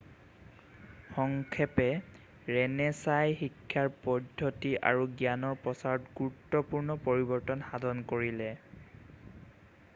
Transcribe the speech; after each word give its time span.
সংক্ষেপে 1.15 1.85
ৰেণেছাঁই 2.55 3.35
শিক্ষাৰ 3.41 3.91
পদ্ধতি 4.07 4.71
আৰু 4.91 5.05
জ্ঞানৰ 5.21 5.59
প্ৰচাৰত 5.67 6.13
গুৰুত্বপূৰ্ণ 6.21 6.99
পৰিৱৰ্তন 7.09 7.63
সাধন 7.69 8.01
কৰিলে 8.15 8.49